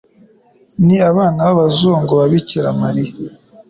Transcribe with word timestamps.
Ni 0.85 0.97
abana 1.09 1.39
b'abazungu 1.47 2.11
ba 2.19 2.25
Bikira 2.31 2.69
Mariya 2.81 3.13